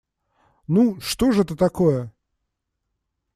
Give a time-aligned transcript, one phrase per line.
[0.67, 2.11] Ну, что ж это такое!